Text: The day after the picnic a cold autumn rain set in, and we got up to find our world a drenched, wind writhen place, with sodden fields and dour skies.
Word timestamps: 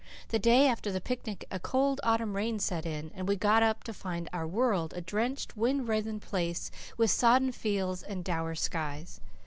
The 0.29 0.39
day 0.39 0.67
after 0.67 0.91
the 0.91 0.99
picnic 0.99 1.45
a 1.51 1.59
cold 1.59 2.01
autumn 2.03 2.35
rain 2.35 2.57
set 2.57 2.87
in, 2.87 3.11
and 3.13 3.27
we 3.27 3.35
got 3.35 3.61
up 3.61 3.83
to 3.83 3.93
find 3.93 4.27
our 4.33 4.47
world 4.47 4.95
a 4.95 5.01
drenched, 5.01 5.55
wind 5.55 5.87
writhen 5.87 6.19
place, 6.19 6.71
with 6.97 7.11
sodden 7.11 7.51
fields 7.51 8.01
and 8.01 8.23
dour 8.23 8.55
skies. 8.55 9.21